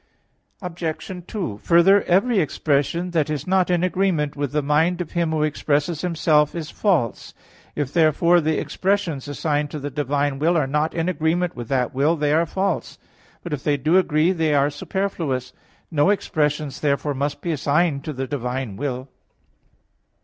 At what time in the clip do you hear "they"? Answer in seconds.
12.15-12.33, 13.63-13.77, 14.31-14.55